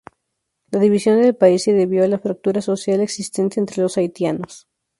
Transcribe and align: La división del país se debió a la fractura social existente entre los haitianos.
La 0.71 0.79
división 0.79 1.21
del 1.21 1.35
país 1.35 1.61
se 1.61 1.73
debió 1.73 2.03
a 2.03 2.07
la 2.07 2.17
fractura 2.17 2.63
social 2.63 3.01
existente 3.01 3.59
entre 3.59 3.83
los 3.83 3.99
haitianos. 3.99 4.67